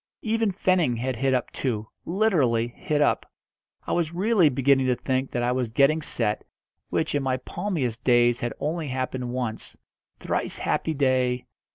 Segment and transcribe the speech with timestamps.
[0.23, 3.31] Even Fenning had hit up two literally hit up.
[3.85, 6.43] I was really beginning to think that I was getting set,
[6.89, 9.77] which, in my palmiest days had only happened once
[10.17, 11.45] thrice happy day!